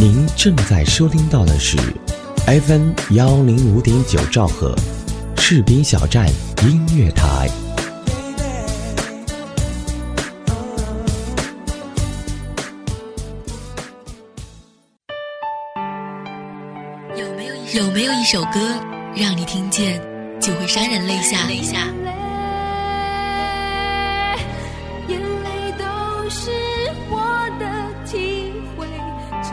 [0.00, 1.76] 您正在收听到的是
[2.46, 4.74] FM 幺零五点九兆赫，
[5.36, 6.26] 士兵小站
[6.62, 7.50] 音乐台。
[17.14, 18.58] 有没有一首歌，
[19.14, 20.00] 让你听见
[20.40, 21.46] 就会潸然泪下？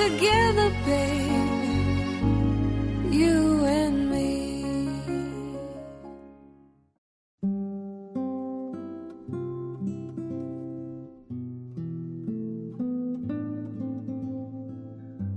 [0.00, 1.76] Together, baby,
[3.10, 4.18] you and me.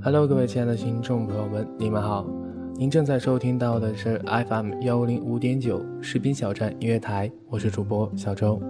[0.01, 2.25] Hello，各位亲爱的听众朋友们，你们好！
[2.75, 4.17] 您正在收听到的是
[4.47, 8.61] FM 幺零五点九士兵小站音乐台，我是主播小周。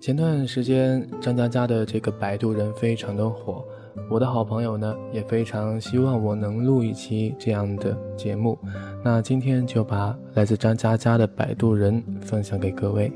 [0.00, 3.62] 前段时间，张嘉佳的这个摆渡人非常的火，
[4.08, 8.58] 我的好朋友呢也非常希望我能录一期这样的节目，
[9.04, 13.12] 那今天就把来自张嘉佳的摆渡人分享给各位。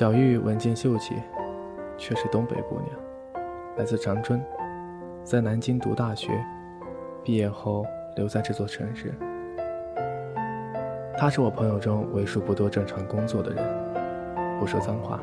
[0.00, 1.14] 小玉文静秀气，
[1.98, 3.44] 却是东北姑娘，
[3.76, 4.42] 来自长春，
[5.22, 6.42] 在南京读大学，
[7.22, 7.84] 毕业后
[8.16, 9.12] 留在这座城市。
[11.18, 13.62] 她是我朋友中为数不多正常工作的人，
[14.58, 15.20] 不说脏话，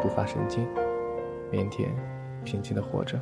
[0.00, 0.64] 不发神经，
[1.50, 1.88] 腼腆
[2.44, 3.18] 平静的活着。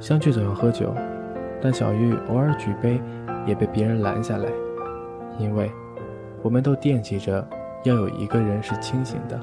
[0.00, 0.92] 相聚总要喝酒，
[1.62, 3.00] 但小玉偶尔举杯。
[3.46, 4.48] 也被别人拦下来，
[5.38, 5.70] 因为
[6.42, 7.46] 我们都惦记着
[7.84, 9.38] 要有一个人是清醒的，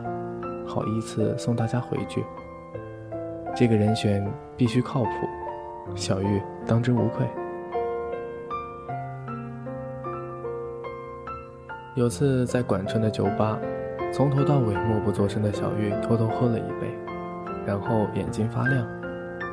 [0.67, 2.23] 好依次送大家回去。
[3.55, 4.25] 这个人选
[4.55, 5.09] 必须靠谱，
[5.95, 7.25] 小玉当之无愧。
[11.95, 13.59] 有次在管春的酒吧，
[14.13, 16.87] 从头到尾默不作声的小玉偷偷喝了一杯，
[17.65, 18.87] 然后眼睛发亮，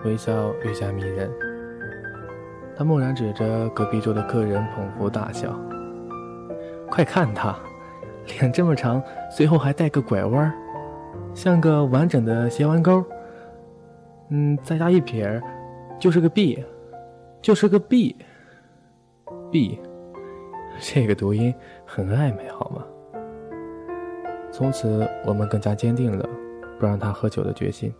[0.05, 1.29] 微笑愈加迷人。
[2.77, 5.59] 他蓦然指着隔壁桌的客人，捧腹大笑
[6.99, 7.57] ：“快看他，
[8.27, 9.01] 脸这么长，
[9.31, 10.53] 随后还带个拐弯，
[11.33, 13.05] 像个完整的斜弯钩。
[14.31, 15.41] 嗯，再加一撇，
[15.97, 16.65] 就是个 B，
[17.41, 18.19] 就是个 B，B。
[20.81, 21.55] 这个读音
[21.87, 22.85] 很暧昧，好吗？”
[24.51, 26.29] 从此，我们更加坚定了
[26.81, 27.95] 不让他喝酒的决心。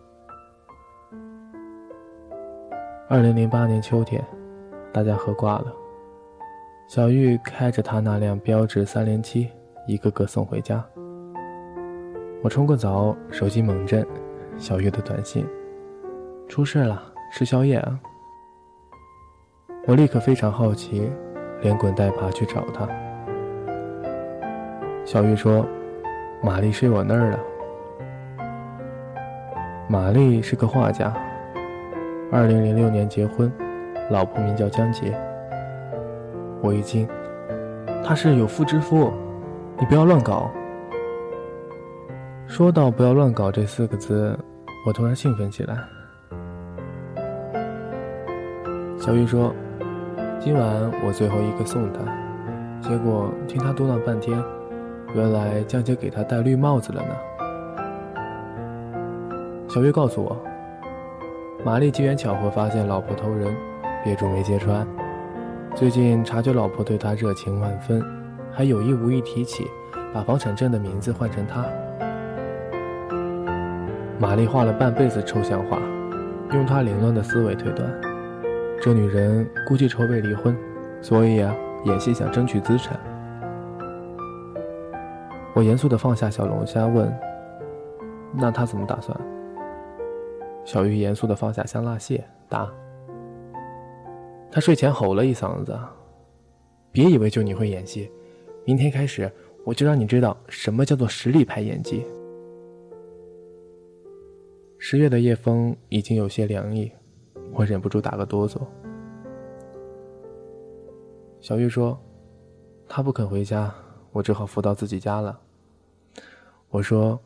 [3.07, 4.21] 二零零八年秋天。
[4.91, 5.73] 大家喝挂了，
[6.89, 9.47] 小玉开着他那辆标致三零七，
[9.85, 10.83] 一个个送回家。
[12.41, 14.03] 我冲个澡，手机猛震，
[14.57, 15.45] 小玉的短信
[16.49, 16.99] ：“出事了，
[17.31, 17.99] 吃宵夜啊！”
[19.85, 21.07] 我立刻非常好奇，
[21.61, 22.89] 连滚带爬去找他。
[25.05, 25.63] 小玉说
[26.41, 27.39] ：“玛丽睡我那儿了。”
[29.87, 31.13] 玛丽是个画家，
[32.31, 33.51] 二零零六年结婚。
[34.09, 35.15] 老婆名叫江杰，
[36.61, 37.07] 我一惊，
[38.03, 39.11] 他是有妇之夫，
[39.77, 40.51] 你不要乱搞。
[42.47, 44.37] 说到“不要乱搞”这四个字，
[44.85, 45.77] 我突然兴奋起来。
[48.97, 49.53] 小玉说
[50.39, 52.01] ：“今晚我最后一个送他，
[52.81, 54.43] 结果听他嘟囔半天，
[55.13, 57.15] 原来江姐给他戴绿帽子了呢。”
[59.69, 60.35] 小玉告诉我，
[61.63, 63.55] 玛丽机缘巧合发现老婆偷人，
[64.03, 64.85] 憋住没揭穿。
[65.79, 68.03] 最近察觉老婆对他热情万分，
[68.51, 69.65] 还有意无意提起
[70.13, 71.63] 把房产证的名字换成他。
[74.19, 75.79] 玛丽画了半辈子抽象画，
[76.51, 77.89] 用她凌乱的思维推断，
[78.81, 80.53] 这女人估计筹备离婚，
[81.01, 81.55] 所以啊，
[81.85, 82.99] 演戏想争取资产。
[85.53, 87.09] 我严肃地放下小龙虾，问
[88.35, 89.17] ：“那她怎么打算？”
[90.65, 92.67] 小玉严肃地放下香辣蟹，答
[94.51, 95.77] ：“他睡前吼了一嗓子，
[96.91, 98.11] 别以为就你会演戏，
[98.65, 99.31] 明天开始
[99.63, 102.03] 我就让你知道什么叫做实力派演技。”
[104.81, 106.91] 十月的夜风已经有些凉意，
[107.51, 108.59] 我忍不住打个哆嗦。
[111.41, 111.99] 小玉说
[112.87, 113.73] ：“他不肯回家，
[114.11, 115.39] 我只好扶到自己家了。”
[116.69, 117.19] 我说：“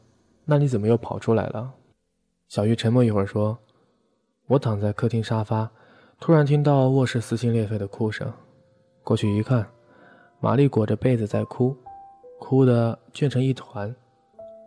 [0.46, 1.74] 那你怎么又跑出来了？”
[2.50, 3.58] 小玉沉默一会儿，说
[4.48, 5.72] ：“我躺在客厅沙发，
[6.24, 8.32] 突然听到卧室撕心裂肺的哭声。
[9.04, 9.70] 过去一看，
[10.40, 11.76] 玛丽裹着被子在哭，
[12.40, 13.94] 哭得倦成一团。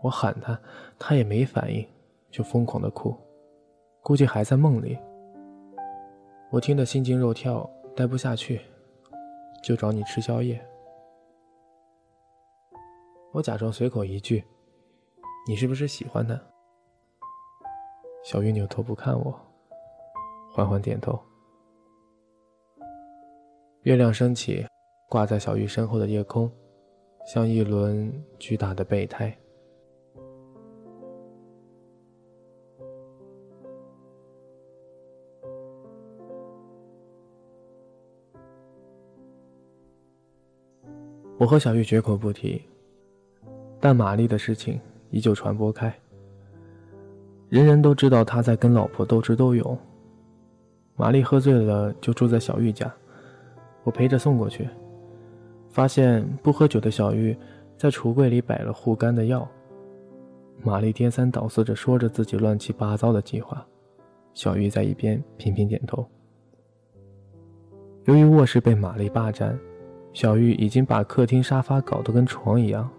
[0.03, 0.61] 我喊她，
[0.99, 1.83] 她也没反应，
[2.31, 3.17] 就疯狂的哭，
[4.03, 4.99] 估计还在梦里。
[6.51, 7.67] 我听得心惊肉跳，
[7.97, 8.61] 待不下去，
[9.65, 10.63] 就找你吃宵夜。
[13.33, 14.45] 我假装随口一句
[15.49, 16.39] ：‘你是不是喜欢他？’”
[18.23, 19.35] 小玉扭头不看我，
[20.53, 21.19] 缓缓点头。
[23.87, 24.67] 月亮升起，
[25.09, 26.51] 挂在小玉身后的夜空，
[27.25, 29.33] 像一轮巨大的备胎。
[41.39, 42.61] 我和小玉绝口不提，
[43.79, 44.81] 但玛丽的事情
[45.11, 45.97] 依旧传播开。
[47.49, 49.79] 人人都知道他在跟老婆斗智斗勇。
[50.97, 52.93] 玛丽喝醉了，就住在小玉家，
[53.87, 54.69] 我陪着送过去，
[55.69, 57.37] 发现不喝酒的小玉
[57.79, 59.49] 在橱柜里摆了护肝的药。
[60.61, 63.65] 玛丽颠三倒四着说着自己乱七八糟的计划，
[64.35, 66.05] 小玉在一边频频点头。
[68.07, 69.57] 由于卧室被玛丽霸占，
[70.13, 72.91] 小玉已经把客厅沙发搞得跟床一样。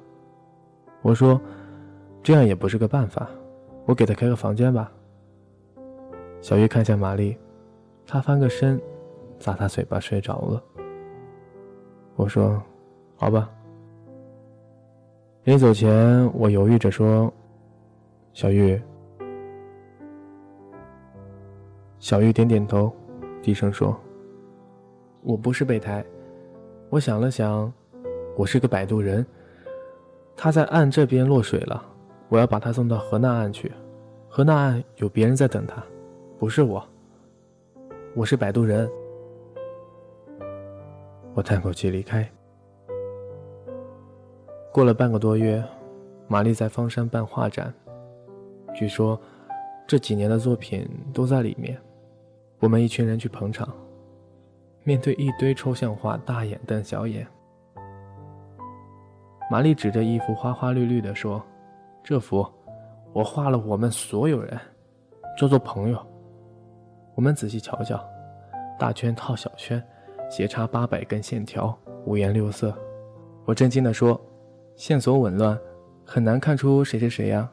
[1.01, 1.41] 我说，
[2.23, 3.29] 这样也不是个办法。
[3.85, 4.89] 我给她开个房间吧。
[6.39, 7.35] 小玉看向玛丽，
[8.05, 8.79] 她翻个身，
[9.39, 10.63] 砸他嘴巴睡着了。
[12.15, 12.61] 我说
[13.15, 13.49] ：“好吧。”
[15.45, 17.31] 临走前，我犹豫着说
[18.33, 18.79] ：“小玉。”
[21.99, 22.93] 小玉点点头，
[23.41, 23.97] 低声说
[25.23, 26.03] ：“我不是备胎。”
[26.89, 27.71] 我想了想，
[28.35, 29.25] 我是个摆渡人。
[30.35, 31.83] 他在岸这边落水了。
[32.29, 33.71] 我要把他送到河那岸去，
[34.27, 35.81] 河那岸有别人在等他，
[36.37, 36.85] 不是我。
[38.13, 38.89] 我是摆渡人。
[41.37, 42.27] 我叹口气离开。
[44.73, 45.63] 过了半个多月，
[46.27, 47.71] 玛丽在方山办画展，
[48.73, 49.21] 据说
[49.85, 51.79] 这几年的作品都在里面。
[52.57, 53.69] 我们一群人去捧场，
[54.83, 57.27] 面对一堆抽象画，大眼瞪小眼。
[59.51, 61.39] 玛丽指着一幅花花绿绿的说。
[62.03, 62.47] 这幅，
[63.13, 64.59] 我画了我们所有人，
[65.37, 66.03] 做做朋友。
[67.13, 68.03] 我们仔细瞧瞧，
[68.79, 69.83] 大圈套小圈，
[70.29, 72.73] 斜插八百根线条，五颜六色。
[73.45, 74.19] 我震惊地说
[74.75, 75.57] ：“线索紊乱，
[76.03, 77.49] 很难看出谁是谁呀。”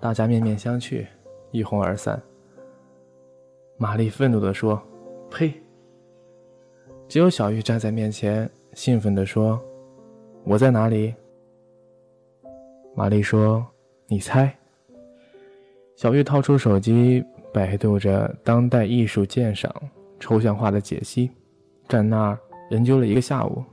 [0.00, 1.06] 大家面面相觑，
[1.50, 2.22] 一哄而散。
[3.76, 4.80] 玛丽愤怒地说
[5.30, 5.52] ：“呸！”
[7.08, 9.60] 只有小玉站在面前，兴奋地说
[10.44, 11.14] ：“我在哪里？”
[12.94, 13.66] 玛丽说
[14.06, 14.56] ：“你猜。”
[15.96, 19.74] 小玉掏出手机，百度着当代艺术鉴赏、
[20.20, 21.30] 抽象画的解析，
[21.88, 22.38] 站那儿
[22.70, 23.64] 研究了一个下午。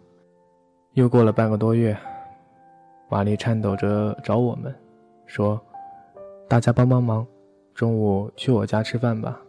[0.94, 1.98] 又过了半个多月，
[3.10, 4.74] 玛丽颤抖着找我们，
[5.26, 5.60] 说
[6.48, 7.26] ：“大家帮帮忙，
[7.74, 9.42] 中午去我家吃饭吧，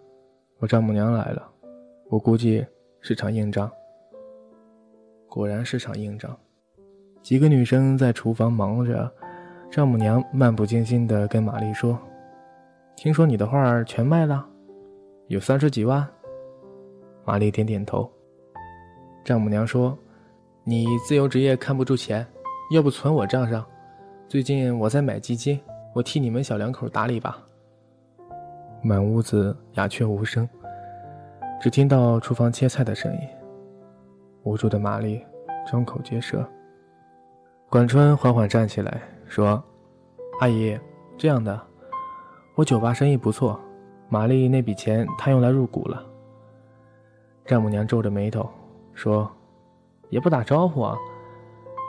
[0.59, 1.47] 我丈母娘来了，
[2.09, 2.64] 我估计
[3.00, 3.71] 是场硬仗。”
[5.28, 6.35] 果然是场硬仗，
[7.21, 9.12] 几个女生在厨房忙着。
[9.71, 11.99] 丈母娘漫不经心地跟玛丽说
[12.94, 14.47] ：“听说你的画全卖了，
[15.26, 16.06] 有三十几万。”
[17.26, 18.09] 玛丽点点头。
[19.25, 19.97] 丈母娘说
[20.64, 22.26] ：“你自由职业看不住钱，
[22.71, 23.64] 要不存我账上？
[24.28, 25.59] 最近我在买基金，
[25.95, 27.38] 我替你们小两口打理吧。”
[28.85, 30.47] 满屋子鸦雀无声，
[31.59, 33.21] 只听到厨房切菜的声音。
[34.43, 35.25] 无助的玛丽
[35.66, 36.47] 张口结舌。
[37.71, 39.62] 管春缓缓站起来说
[40.38, 40.78] ：“阿姨，
[41.16, 41.59] 这样的，
[42.57, 43.59] 我酒吧生意不错，
[44.11, 46.04] 玛丽那笔钱她用来入股了。”
[47.47, 48.47] 丈母娘皱着眉头
[48.94, 49.30] 说
[50.08, 50.96] ：“也不打招呼啊，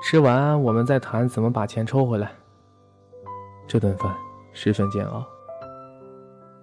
[0.03, 2.31] 吃完我们再谈怎么把钱抽回来。”
[3.67, 4.13] 这顿饭
[4.53, 5.25] 十分煎熬。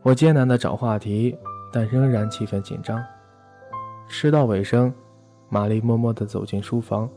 [0.02, 1.36] 我艰难地找话题，
[1.72, 3.02] 但仍然气氛紧张。
[4.08, 4.92] 吃到尾声，
[5.48, 7.08] 玛丽默默地走进书房，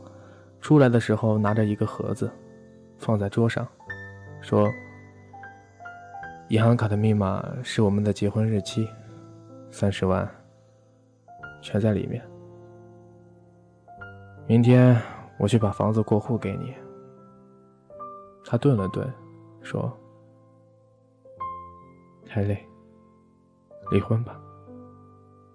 [0.60, 2.30] 出来的时候拿着一个盒子，
[2.96, 3.66] 放在桌上，
[4.40, 4.70] 说
[6.48, 8.88] ：“银行卡的密码是我们的结婚日期，
[9.70, 10.28] 三十万，
[11.60, 12.22] 全在里面。
[14.46, 15.00] 明天
[15.38, 16.74] 我去把房子过户给你。”
[18.44, 19.12] 他顿了顿，
[19.62, 19.92] 说
[22.24, 22.58] ：“太累。”
[23.92, 24.40] 离婚吧，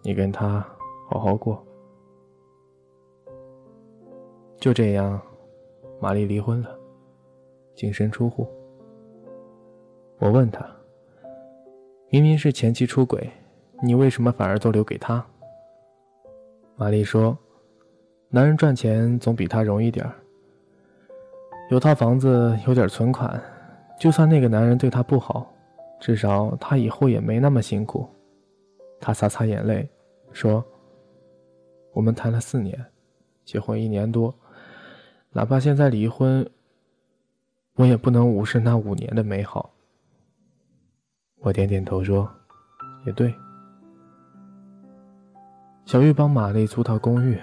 [0.03, 0.65] 你跟他
[1.10, 1.62] 好好过。
[4.57, 5.21] 就这样，
[6.00, 6.79] 玛丽离婚了，
[7.75, 8.48] 净身出户。
[10.19, 10.65] 我问他
[12.10, 13.29] ：“明明是前妻出轨，
[13.83, 15.25] 你为什么反而都留给他？”
[16.77, 17.38] 玛丽说
[18.33, 20.15] ：“男人赚钱总比他容易点儿，
[21.69, 23.38] 有套房子，有点存款，
[24.00, 25.53] 就算那个男人对她不好，
[26.00, 28.07] 至少她以后也没那么辛苦。”
[29.01, 29.85] 他擦擦眼泪，
[30.31, 30.63] 说
[31.91, 32.79] ：“我们谈了四年，
[33.43, 34.33] 结婚一年多，
[35.31, 36.50] 哪怕现在离婚，
[37.75, 39.73] 我也不能无视那五年的美好。”
[41.43, 42.31] 我点点头说
[43.05, 43.33] ：“也对。”
[45.83, 47.38] 小玉帮玛丽租套公寓，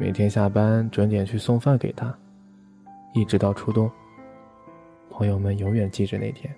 [0.00, 2.16] 每天下班准点去送饭给她，
[3.14, 3.90] 一直到初冬。
[5.10, 6.54] 朋友们永远记着那天。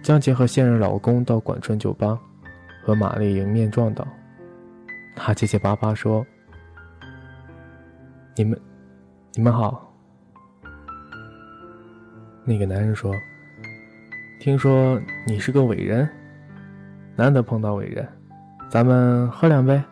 [0.00, 2.16] 江杰和现任老公到管春酒吧，
[2.84, 4.06] 和玛丽迎面撞到。
[5.16, 6.24] 他结结巴巴说
[8.36, 8.60] ：“你们，
[9.34, 9.92] 你们好。”
[12.46, 13.12] 那个男人说
[14.40, 16.08] ：“听说你是个伟人，
[17.16, 18.08] 难得碰到伟人，
[18.70, 19.82] 咱们喝两杯。”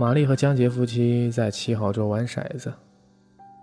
[0.00, 2.72] 玛丽和江杰夫妻在七号桌玩骰子，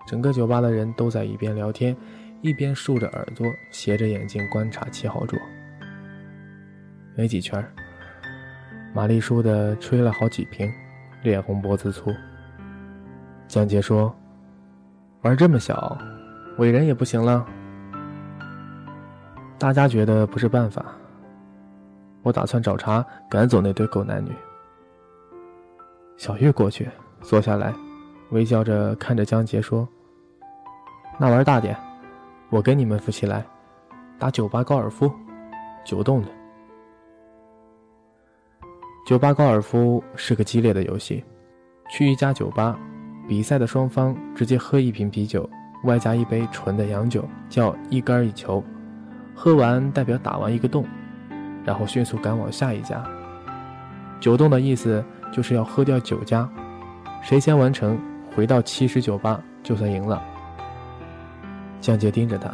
[0.05, 1.97] 整个酒吧的人都在一边聊天。
[2.43, 5.35] 一边竖着耳朵，斜着眼睛观察七号桌。
[7.15, 7.67] 没几圈，
[8.93, 10.71] 玛丽输的吹了好几瓶，
[11.23, 12.13] 脸红脖子粗。
[13.47, 14.15] 江杰说
[15.25, 15.97] ：“玩这么小，
[16.59, 17.43] 伟人也不行了。”
[19.57, 20.85] 大家觉得不是办法，
[22.21, 24.31] 我打算找茬赶走那对狗男女。
[26.17, 26.89] 小玉过去
[27.21, 27.73] 坐下来，
[28.31, 29.87] 微笑着看着江杰说
[31.19, 31.77] ：“那玩大点。”
[32.49, 33.45] 我跟你们夫妻来
[34.17, 35.11] 打酒吧高尔夫，
[35.83, 36.27] 九洞的。
[39.05, 41.23] 酒吧高尔夫是个激烈的游戏，
[41.89, 42.79] 去一家酒吧，
[43.27, 45.47] 比赛的双方直接喝一瓶啤酒，
[45.83, 48.63] 外加一杯纯的洋酒，叫一杆一球，
[49.35, 50.85] 喝完代表打完一个洞，
[51.65, 53.03] 然后迅速赶往下一家。
[54.21, 56.47] 九洞的意思就是要喝掉九家，
[57.21, 57.97] 谁先完成，
[58.35, 60.21] 回到七十酒吧就算赢了。
[61.79, 62.49] 江杰盯着他，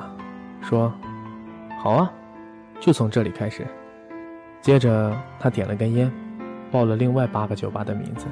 [0.62, 0.94] 说
[1.82, 2.12] ：“好啊，
[2.80, 3.65] 就从这里开始。”
[4.62, 6.12] 接着他点了根烟，
[6.72, 8.27] 报了另外八个酒吧的名字。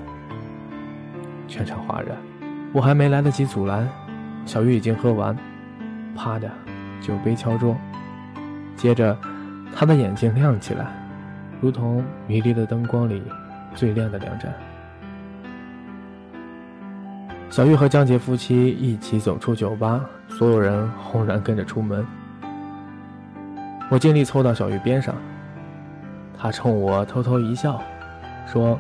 [1.47, 2.17] 全场哗然，
[2.73, 3.87] 我还没来得及阻拦，
[4.45, 5.35] 小玉已经喝完，
[6.15, 6.49] 啪的，
[7.01, 7.75] 酒杯敲桌。
[8.77, 9.17] 接着，
[9.75, 10.87] 他的眼睛亮起来，
[11.59, 13.21] 如同迷离的灯光里
[13.75, 14.53] 最亮的两盏。
[17.49, 22.05] 小玉和江杰夫妻一起走出酒吧，所有人轰然跟着出门。
[23.89, 25.13] 我尽力凑到小玉边上，
[26.37, 27.81] 她冲我偷偷一笑，
[28.47, 28.79] 说：“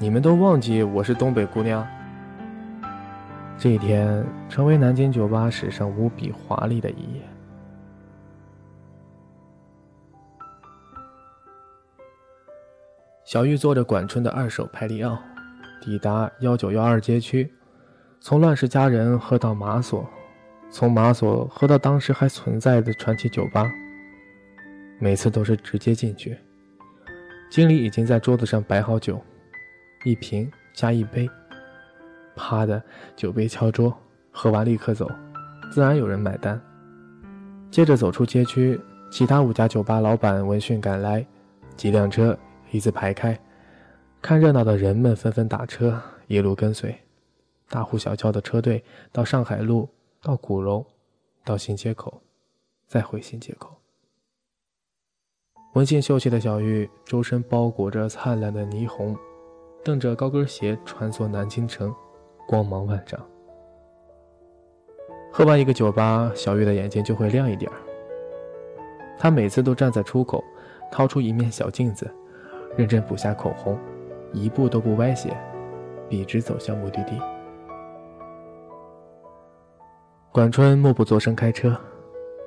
[0.00, 1.86] 你们都忘记我是东北姑娘。”
[3.56, 7.22] 这一天成为南京酒吧史上无比华丽的一页。
[13.28, 15.18] 小玉坐着管春的二手派利奥。
[15.82, 17.52] 抵达幺九幺二街区，
[18.20, 20.08] 从乱世佳人喝到马索，
[20.70, 23.70] 从马索喝到当时还存在的传奇酒吧。
[24.98, 26.38] 每次都是直接进去，
[27.50, 29.22] 经理已经在桌子上摆好酒，
[30.06, 31.28] 一瓶加一杯，
[32.34, 32.82] 啪的
[33.14, 33.94] 酒杯敲桌，
[34.30, 35.06] 喝完立刻走，
[35.70, 36.58] 自然有人买单。
[37.70, 38.80] 接着走出街区，
[39.10, 41.24] 其他五家酒吧老板闻讯赶来，
[41.76, 42.36] 几辆车
[42.70, 43.38] 一字排开。
[44.20, 46.96] 看热闹的人们纷纷打车，一路跟随，
[47.68, 48.82] 大呼小叫的车队
[49.12, 49.88] 到上海路，
[50.20, 50.84] 到鼓楼，
[51.44, 52.20] 到新街口，
[52.86, 53.76] 再回新街口。
[55.74, 59.16] 文静秀气的小玉，周身包裹着灿烂的霓虹，
[59.84, 61.94] 蹬着高跟鞋穿梭南京城，
[62.48, 63.20] 光芒万丈。
[65.30, 67.76] 喝完一个酒吧，小玉的眼睛就会亮一点儿。
[69.16, 70.42] 她每次都站在出口，
[70.90, 72.12] 掏出一面小镜子，
[72.78, 73.76] 认真补下口红，
[74.32, 75.36] 一步都不歪斜，
[76.08, 77.20] 笔直走向目的地。
[80.30, 81.76] 管春默不作声开车，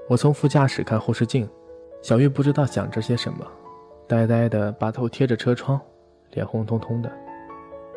[0.08, 1.48] 我从副驾驶看后视镜。
[2.02, 3.46] 小玉不知道想着些什么，
[4.08, 5.78] 呆呆的把头贴着车窗，
[6.32, 7.12] 脸红彤彤的。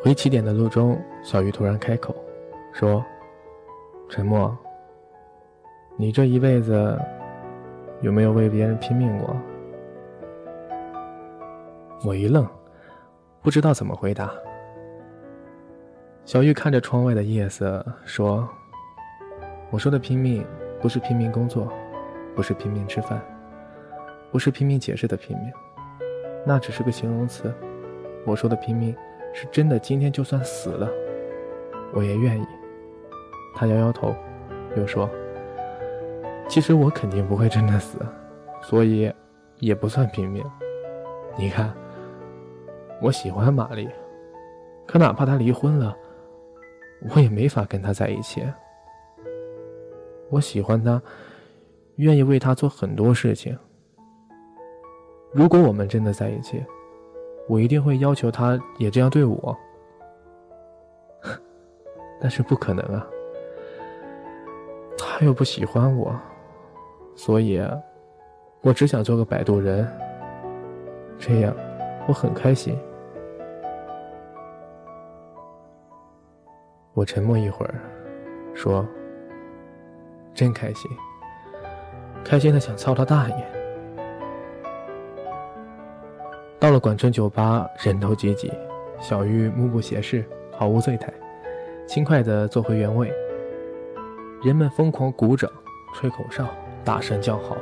[0.03, 2.13] 回起点的路中，小玉突然开口
[2.73, 3.03] 说
[4.11, 4.59] ：“陈默，
[5.97, 7.01] 你这一辈子
[8.03, 9.37] 有没有为别人拼命过？”
[12.05, 12.47] 我一愣，
[13.41, 14.31] 不知道怎么回答。
[16.27, 18.47] 小玉看着窗外的夜色说
[19.73, 20.45] ：“我说的拼命，
[20.83, 21.73] 不是拼命工作，
[22.35, 23.19] 不是拼命吃饭。”
[24.31, 25.53] 不是拼命解释的拼命，
[26.45, 27.55] 那只是个形容词。
[28.27, 28.95] 我说的拼命，
[29.33, 29.79] 是真的。
[29.79, 30.91] 今天就算死了，
[31.95, 32.45] 我也愿意。
[33.55, 34.13] 他摇摇头，
[34.77, 35.09] 又说
[36.49, 37.97] ：“其实我肯定不会真的死，
[38.61, 39.11] 所以
[39.61, 40.45] 也不算拼命。
[41.39, 41.73] 你看，
[43.01, 43.89] 我喜欢玛丽，
[44.87, 45.97] 可哪怕她离婚了，
[47.15, 48.43] 我也没法跟她在一起。
[50.31, 51.01] 我喜欢她，
[51.97, 53.57] 愿意为她做很多事情。”
[55.33, 56.65] 如果我们真的在一起，
[57.49, 59.57] 我一定会要求他也这样对我。
[62.21, 63.05] 但是不可能啊，
[64.97, 66.15] 他又不喜欢我，
[67.17, 67.61] 所以，
[68.63, 69.85] 我只想做个摆渡人。
[71.19, 71.53] 这样，
[72.07, 72.79] 我很开心。
[76.93, 77.75] 我沉默一会儿，
[78.55, 78.87] 说
[80.33, 80.89] ：“真开心，
[82.25, 83.45] 开心的想操他大爷。”
[86.61, 88.53] 到了管春酒吧，人头挤挤，
[89.01, 91.13] 小玉目不斜视，毫无醉态，
[91.87, 93.13] 轻快的坐回原位。
[94.43, 95.51] 人们疯狂鼓掌、
[95.95, 96.47] 吹口哨、
[96.85, 97.57] 大声叫好。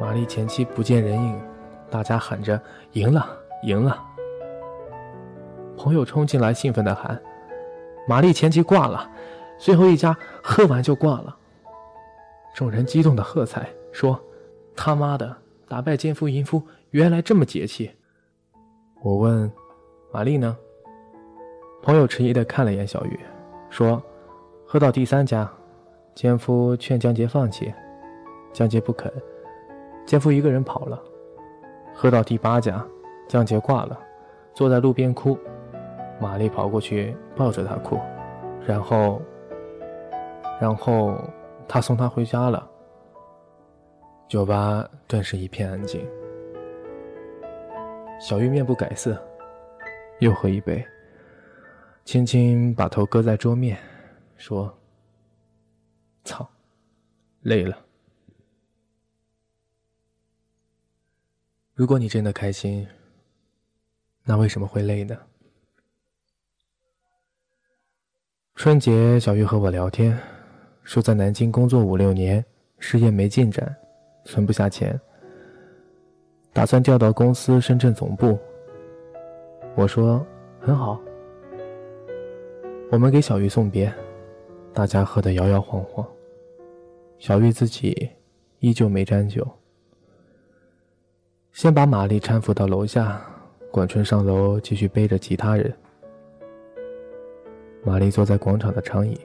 [0.00, 1.40] 玛丽前妻不见人影，
[1.94, 2.60] 大家喊着
[2.94, 3.24] “赢了，
[3.62, 4.04] 赢了”。
[5.78, 7.22] 朋友冲进来，兴奋地喊
[8.08, 9.08] ：“玛丽前妻挂了，
[9.58, 11.36] 最后一家喝完就挂了。”
[12.52, 14.20] 众人激动地喝彩，说
[14.74, 15.36] ：“他妈的，
[15.68, 17.92] 打败奸夫淫夫！”原来这么解气，
[19.00, 19.48] 我问
[20.10, 20.56] ：“玛丽呢？”
[21.80, 23.20] 朋友迟疑的看了眼小玉，
[23.70, 24.02] 说
[24.66, 25.48] ：“喝到第三家，
[26.12, 27.72] 奸夫劝江杰放弃，
[28.52, 29.12] 江杰不肯，
[30.04, 31.00] 奸夫一个人跑了。
[31.94, 32.84] 喝到第八家，
[33.28, 33.98] 江杰挂了，
[34.52, 35.38] 坐在路边哭，
[36.20, 37.98] 玛丽跑过去抱着他哭，
[38.66, 39.22] 然后，
[40.60, 41.16] 然后
[41.68, 42.68] 他送他回家了。”
[44.26, 46.04] 酒吧顿时一片安静。
[48.18, 49.16] 小玉面不改色，
[50.18, 50.84] 又喝一杯，
[52.04, 53.78] 轻轻把头搁在桌面，
[54.36, 54.72] 说
[56.24, 56.48] ：“操，
[57.42, 57.76] 累了。
[61.74, 62.86] 如果你真的开心，
[64.22, 65.18] 那为什么会累呢？”
[68.54, 70.16] 春节，小玉和我聊天，
[70.84, 72.44] 说在南京工作五六年，
[72.78, 73.74] 事业没进展，
[74.24, 74.98] 存不下钱。
[76.52, 78.38] 打算调到公司深圳总部。
[79.74, 80.24] 我说
[80.60, 81.00] 很好。
[82.92, 83.92] 我们给小玉送别，
[84.72, 86.06] 大家喝得摇摇晃晃，
[87.18, 88.08] 小玉自己
[88.60, 89.44] 依旧没沾酒。
[91.54, 93.20] 先把玛丽搀扶到楼下，
[93.70, 95.72] 管春上楼继续背着其他人。
[97.84, 99.16] 玛丽坐在广场的长椅，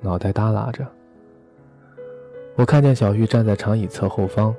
[0.00, 0.86] 脑袋耷拉着。
[2.56, 4.56] 我看见小玉站在长椅侧后方。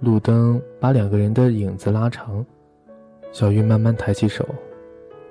[0.00, 2.44] 路灯把两个人的影子拉长，
[3.30, 4.48] 小玉慢慢抬起手，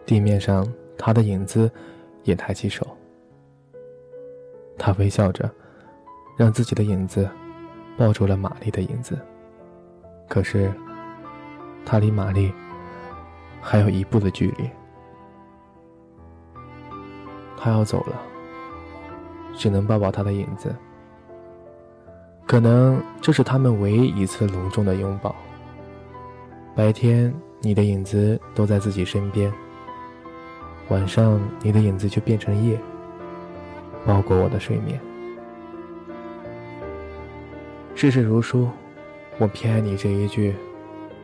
[0.05, 1.69] 地面上她的影子
[2.21, 2.85] 也抬起手。
[4.77, 5.49] 她微笑着，
[6.37, 7.27] 让自己的影子
[7.97, 9.17] 抱住了玛丽的影子。
[10.31, 10.71] 可是，
[11.85, 12.53] 她离玛丽
[13.59, 14.69] 还有一步的距离。
[17.57, 18.15] 她要走了，
[19.53, 20.73] 只能抱抱她的影子。
[22.47, 25.35] 可能这是他们唯一一次隆重的拥抱。
[26.73, 29.51] 白天，你的影子都在自己身边；
[30.87, 32.79] 晚上，你的影子就变成夜，
[34.05, 34.97] 包裹我的睡眠。
[37.95, 38.69] 世事如书，
[39.41, 40.53] 我偏爱你这一句，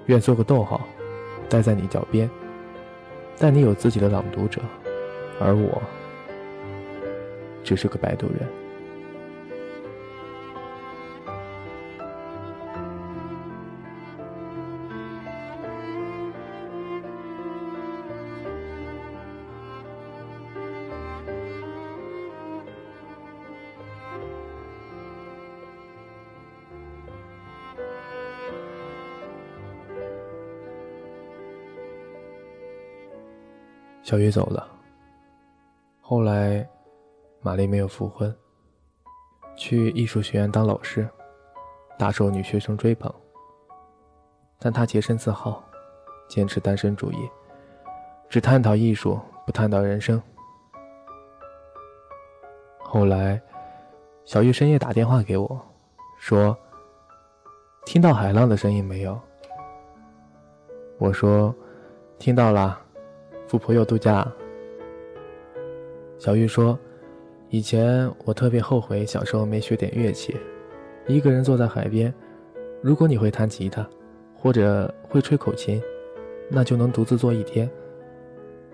[0.08, 0.82] 愿做个逗号，
[1.48, 2.28] 待在你脚边。
[3.38, 4.60] 但你有自己的朗读者，
[5.40, 5.80] 而我，
[7.64, 8.67] 只是个摆渡人。
[34.08, 34.66] 小玉走了。
[36.00, 36.66] 后来，
[37.42, 38.34] 玛丽没有复婚，
[39.58, 41.06] 去艺术学院当老师，
[42.00, 43.14] 大受女学生追捧。
[44.60, 45.62] 但她洁身自好，
[46.30, 47.30] 坚持单身主义，
[48.30, 50.24] 只探讨艺术，不探讨人生。
[52.80, 53.42] 后来，
[54.24, 55.62] 小玉深夜打电话给我，
[56.18, 56.58] 说
[57.86, 59.20] ：“听到海浪的声音没有？”
[60.98, 61.54] 我说
[62.18, 62.80] ：“听到了，
[63.48, 64.32] 富婆又度假。”
[66.20, 66.78] 小玉说
[67.50, 70.36] ：“以前我特别后悔小时候没学点乐器，
[71.08, 72.14] 一个人坐在海边，
[72.82, 73.88] 如果你会弹吉他，
[74.36, 75.82] 或者会吹口琴，
[76.50, 77.70] 那就能独自坐一天，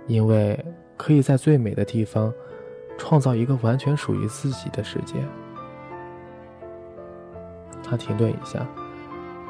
[0.08, 0.58] 因为
[0.98, 2.34] 可以在最美的地方，
[2.98, 5.16] 创造一个完全属于自己的世界。”
[7.84, 8.66] 他停顿一下，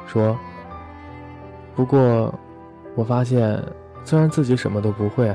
[0.06, 0.38] 说
[1.74, 2.32] ：“不过。”
[2.96, 3.60] 我发现，
[4.04, 5.34] 虽然自己什么都不会，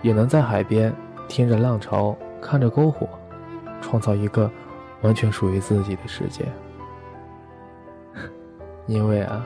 [0.00, 0.94] 也能在海边
[1.28, 3.08] 听着浪潮，看着篝火，
[3.80, 4.50] 创造一个
[5.02, 6.44] 完全属于自己的世界。
[8.86, 9.44] 因为啊，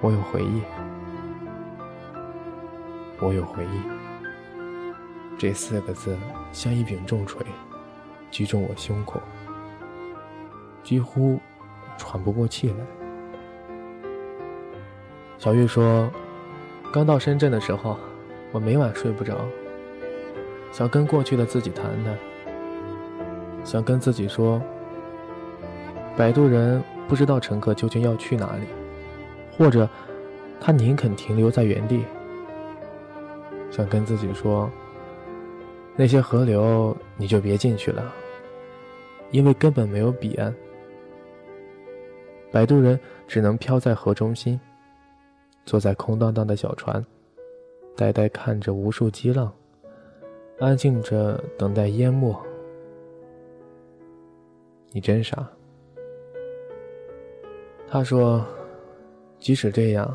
[0.00, 0.62] 我有回忆，
[3.18, 3.80] 我有回忆。
[5.36, 6.16] 这四个字
[6.52, 7.44] 像一柄重锤，
[8.30, 9.20] 击中我胸口，
[10.82, 11.40] 几乎
[11.96, 12.76] 喘不过气来。
[15.38, 16.10] 小玉说
[16.92, 17.96] ：“刚到深圳的时候，
[18.50, 19.36] 我每晚睡不着，
[20.72, 22.18] 想跟过去的自己谈谈，
[23.64, 24.60] 想跟自己说，
[26.16, 28.64] 摆渡人不知道乘客究竟要去哪里，
[29.56, 29.88] 或者
[30.60, 32.02] 他宁肯停留在原地。
[33.70, 34.68] 想跟自己说，
[35.94, 38.12] 那些河流你就别进去了，
[39.30, 40.52] 因为根本没有彼岸，
[42.50, 42.98] 摆渡人
[43.28, 44.60] 只能漂在河中心。”
[45.70, 47.00] 坐在空荡荡的小船，
[47.94, 49.52] 呆呆看着无数激浪，
[50.58, 52.36] 安静着等待淹没。
[54.90, 55.48] 你真傻。
[57.86, 58.44] 他说
[59.38, 60.12] ：“即使这样，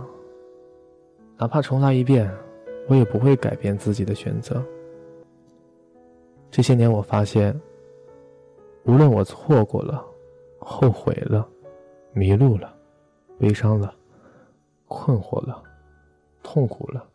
[1.38, 2.30] 哪怕重来一遍，
[2.90, 4.62] 我也不会改变自己的选择。”
[6.52, 7.58] 这些年，我发现，
[8.84, 10.06] 无论我错过了、
[10.60, 11.48] 后悔了、
[12.12, 12.76] 迷路了、
[13.40, 13.96] 悲伤了。
[14.88, 15.64] 困惑了，
[16.44, 17.06] 痛苦了。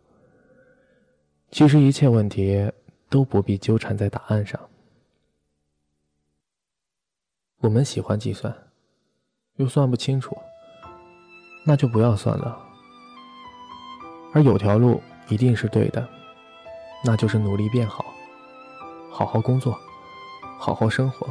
[1.51, 2.71] 其实一切问题
[3.09, 4.61] 都不必纠缠在答案上。
[7.59, 8.55] 我们喜欢计算，
[9.57, 10.37] 又算不清楚，
[11.67, 12.59] 那就不要算了。
[14.33, 16.09] 而有条路一定是对的，
[17.05, 18.05] 那就是努力变好，
[19.11, 19.79] 好好工作，
[20.59, 21.29] 好好生活，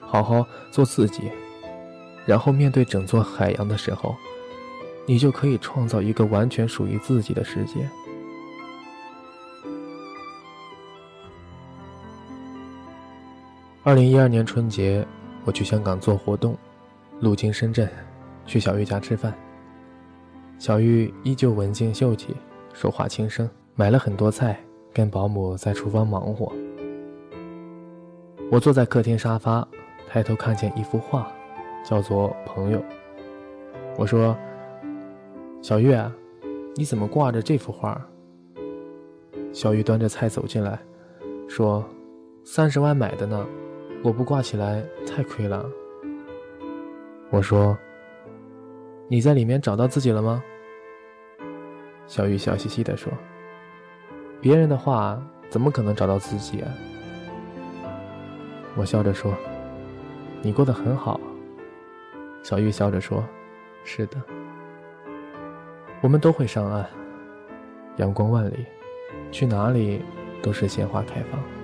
[0.00, 1.30] 好好做自己，
[2.26, 4.14] 然后面对整座海洋的时候。
[5.08, 7.88] 你就可以创造一个完全属于自己的世界。
[13.84, 15.06] 二零一二年春节，
[15.44, 16.56] 我去香港做活动，
[17.20, 17.88] 路经深圳，
[18.44, 19.32] 去小玉家吃饭。
[20.58, 22.34] 小玉依旧文静秀气，
[22.72, 24.58] 说话轻声，买了很多菜，
[24.92, 26.52] 跟保姆在厨房忙活。
[28.50, 29.66] 我坐在客厅沙发，
[30.08, 31.30] 抬头看见一幅画，
[31.88, 32.80] 叫做《朋友》。
[33.96, 34.36] 我说。
[35.66, 36.00] 小月，
[36.76, 38.00] 你怎么挂着这幅画？
[39.52, 40.78] 小玉端着菜走进来，
[41.48, 41.84] 说
[42.46, 43.44] ：“三十万买的呢，
[44.04, 45.68] 我不挂起来太亏了。”
[47.30, 47.76] 我说
[49.10, 50.40] ：“你在里面找到自己了吗？”
[52.06, 53.12] 小玉笑嘻嘻地说
[54.40, 56.72] ：“别人的画怎么可能找到自己啊？”
[58.78, 59.34] 我笑着说
[60.42, 61.20] ：“你过得很好。”
[62.44, 63.20] 小玉笑着说
[63.82, 64.22] ：“是的。”
[66.02, 66.86] 我们都会上岸，
[67.96, 68.66] 阳光万里，
[69.32, 70.02] 去哪里
[70.42, 71.55] 都是鲜花开放。